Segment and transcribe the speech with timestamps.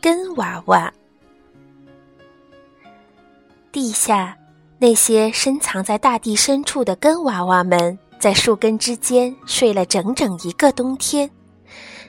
[0.00, 0.92] 根娃娃，
[3.72, 4.36] 地下
[4.78, 11.28] 那些深藏在大地深处的根娃娃们，在树根之间睡了整整一个冬天。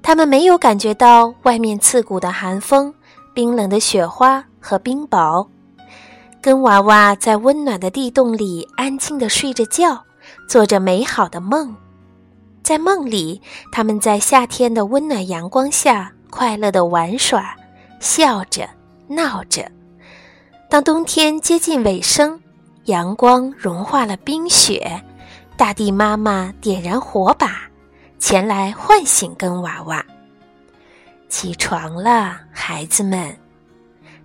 [0.00, 2.94] 他们没有感觉到外面刺骨的寒风、
[3.34, 5.48] 冰冷的雪花和冰雹。
[6.42, 10.02] 根娃娃在温暖的地洞里安静地睡着觉，
[10.48, 11.76] 做着美好的梦。
[12.62, 13.40] 在梦里，
[13.70, 17.54] 他们在夏天的温暖阳光下快乐地玩耍。
[18.00, 18.66] 笑着，
[19.06, 19.70] 闹着。
[20.70, 22.40] 当冬天接近尾声，
[22.84, 24.98] 阳光融化了冰雪，
[25.58, 27.60] 大地妈妈点燃火把，
[28.18, 30.02] 前来唤醒根娃娃。
[31.28, 33.36] 起床了，孩子们，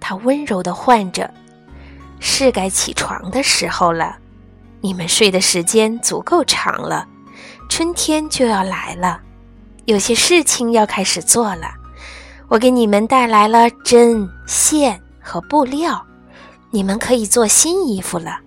[0.00, 1.32] 她温柔地唤着
[2.20, 4.16] ：“是该起床的时候了。
[4.80, 7.06] 你们睡的时间足够长了，
[7.68, 9.20] 春天就要来了，
[9.86, 11.74] 有些事情要开始做了。”
[12.50, 16.04] 我给你们带来了针线和布料，
[16.70, 18.40] 你们可以做新衣服了。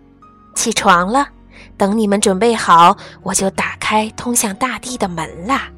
[0.55, 1.29] 起床了，
[1.77, 5.69] 等你们准备好，我就打开通向大地的门啦。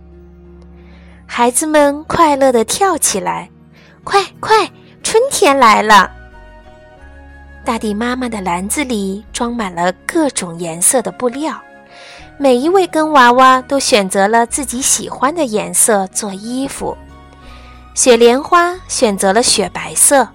[1.27, 3.51] 孩子们快乐地跳起来，
[4.03, 4.71] 快快，
[5.03, 6.11] 春天来了！
[7.65, 11.59] 大地妈妈的篮子里装满了各种颜色的布料，
[12.37, 16.95] 每一位根娃娃都选择了自己喜欢的颜色做衣服。
[17.95, 20.27] 雪莲花选择了雪白色，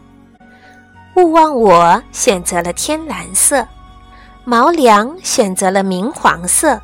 [1.14, 3.65] 勿忘我选择了天蓝色，
[4.44, 6.81] 毛梁选择了明黄色，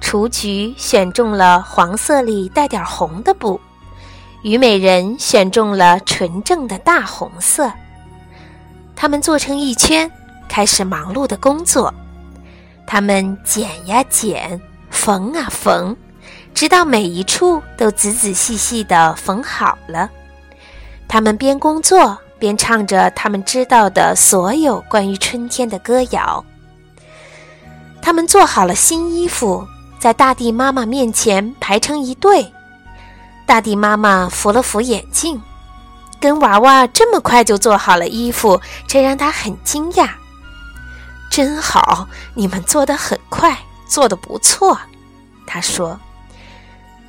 [0.00, 3.60] 雏菊选中了黄色里带点红的布，
[4.42, 7.70] 虞美人选中了纯正的大红色。
[9.00, 10.12] 他们坐成一圈，
[10.46, 11.94] 开始忙碌的工作。
[12.86, 15.96] 他们剪呀剪，缝啊缝。
[16.52, 20.10] 直到每一处都仔仔细细地缝好了，
[21.08, 26.44] 他们边工作边唱着他们知道的所有关于春天的歌谣。
[28.02, 29.66] 他们做好了新衣服，
[29.98, 32.52] 在大地妈妈面前排成一队。
[33.46, 35.40] 大地妈妈扶了扶眼镜，
[36.20, 40.10] 跟娃娃这么快就做好了衣服，这让他很惊讶。
[41.30, 43.56] 真好，你们做得很快，
[43.88, 44.78] 做得不错，
[45.46, 45.98] 他说。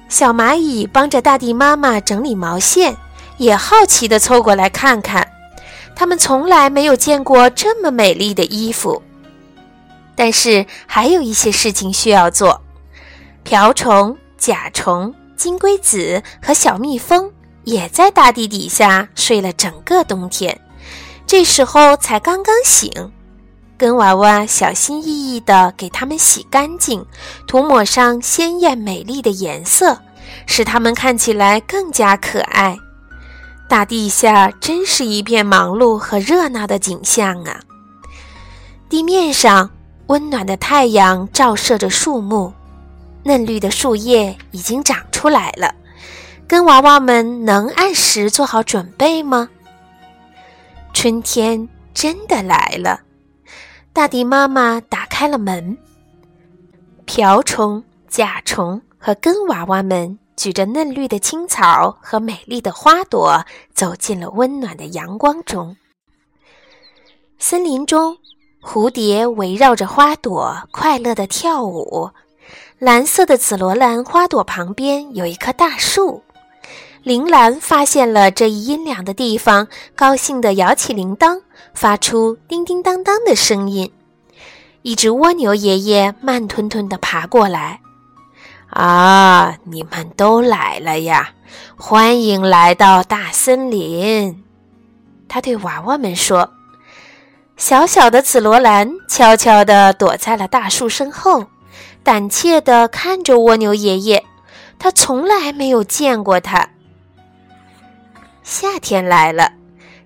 [0.07, 2.97] 小蚂蚁帮着大地妈妈整理毛线，
[3.37, 5.27] 也好奇地凑过来看看。
[5.95, 9.01] 它们从来没有见过这么美丽的衣服。
[10.15, 12.61] 但是还有一些事情需要做。
[13.43, 17.31] 瓢虫、甲虫、金龟子和小蜜蜂
[17.63, 20.59] 也在大地底下睡了整个冬天，
[21.27, 22.91] 这时候才刚刚醒。
[23.77, 27.03] 根娃娃小心翼翼地给它们洗干净，
[27.47, 29.97] 涂抹上鲜艳美丽的颜色，
[30.45, 32.77] 使它们看起来更加可爱。
[33.67, 37.59] 大地下真是一片忙碌和热闹的景象啊！
[38.89, 39.69] 地面上，
[40.07, 42.53] 温暖的太阳照射着树木，
[43.23, 45.73] 嫩绿的树叶已经长出来了。
[46.51, 49.47] 根娃娃们能按时做好准备吗？
[50.91, 52.99] 春天真的来了。
[53.93, 55.77] 大地妈妈打开了门，
[57.05, 65.77] 瓢虫、甲虫和根娃娃们举着嫩绿的青草和美丽的花朵，走进了温暖的阳光中。
[67.39, 68.17] 森林中，
[68.61, 72.09] 蝴蝶围绕着花朵快乐地跳舞。
[72.77, 76.21] 蓝色的紫罗兰花朵旁边有一棵大树。
[77.03, 81.41] 铃兰发现了这一阴凉的地方，高兴地摇起铃铛，
[81.73, 83.91] 发出叮叮当当的声音。
[84.83, 87.79] 一只蜗牛爷爷慢吞吞地爬过来。
[88.69, 91.31] “啊，你们都来了呀！
[91.75, 94.43] 欢迎来到大森林。”
[95.27, 96.51] 他对娃娃们说。
[97.57, 101.47] 小小的紫罗兰悄悄地躲在了大树身后，
[102.03, 104.23] 胆怯地看着蜗牛爷爷。
[104.77, 106.69] 他从来没有见过他。
[108.51, 109.53] 夏天来了，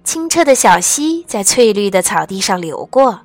[0.03, 3.21] 清澈的小溪在翠绿的草地上流过，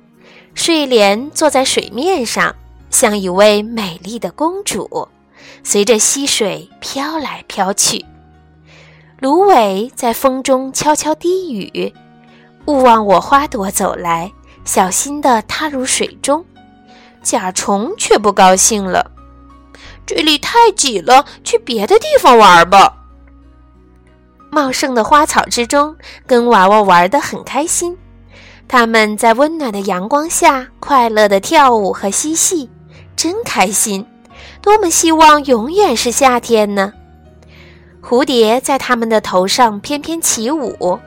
[0.55, 2.55] 睡莲坐在水面上，
[2.89, 5.07] 像一位美丽的公主，
[5.63, 8.03] 随着溪水飘来飘去。
[9.19, 11.93] 芦苇在风中悄悄低语
[12.65, 14.31] ：“勿忘我。”花朵走来，
[14.65, 16.43] 小心地踏入水中。
[17.21, 19.11] 甲虫却不高兴了
[20.03, 22.97] ：“这里太挤了，去别的地方玩吧。”
[24.51, 25.95] 茂盛的花草之中，
[26.27, 27.97] 跟娃娃玩得很开心。
[28.67, 32.69] 他们在温暖的阳光下快乐地跳舞和嬉戏，
[33.15, 34.05] 真开心！
[34.61, 36.91] 多么希望永远是夏天呢！
[38.03, 40.99] 蝴蝶在他们的头上翩翩起舞，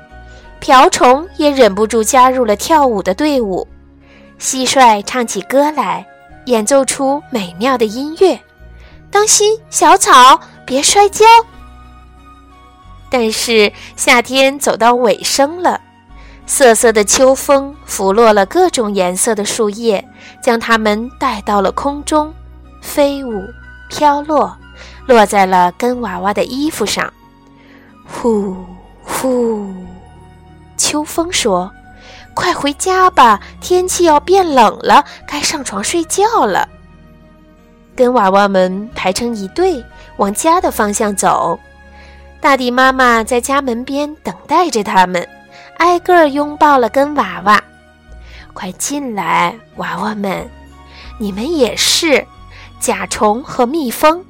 [0.59, 3.67] 瓢虫也忍不住加入了跳舞的队伍。
[4.41, 6.07] 蟋蟀唱起歌来，
[6.47, 8.39] 演奏出美妙的音乐。
[9.11, 11.25] 当心，小草，别摔跤！
[13.17, 15.81] 但是夏天走到尾声了，
[16.47, 20.05] 瑟瑟的秋风拂落了各种颜色的树叶，
[20.43, 22.35] 将它们带到了空中，
[22.83, 23.45] 飞舞
[23.89, 24.57] 飘落。
[25.07, 27.13] 落在了根娃娃的衣服上，
[28.05, 28.57] 呼
[29.05, 29.73] 呼。
[30.77, 31.71] 秋风说
[32.35, 36.69] ：“快回家吧，天气要变冷了，该上床睡觉了。”
[37.95, 39.85] 根娃娃们排成一队
[40.17, 41.57] 往家的方向走，
[42.45, 45.27] 大地妈妈在家门边等待着他们，
[45.79, 47.65] 挨个拥抱了根娃娃。
[48.53, 50.47] 快进来，娃娃们，
[51.19, 52.23] 你们也是
[52.79, 54.23] 甲虫和蜜蜂。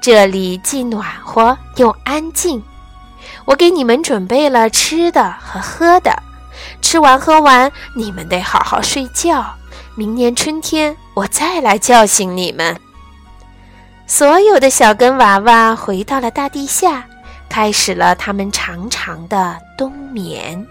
[0.00, 2.62] 这里既暖和又安静，
[3.44, 6.10] 我给你们准备了吃的和喝的，
[6.80, 9.44] 吃完喝完，你们得好好睡觉。
[9.96, 12.80] 明年春天我再来叫醒你们。
[14.06, 17.04] 所有的小根娃娃回到了大地下，
[17.50, 20.64] 开始了他们长长的冬眠。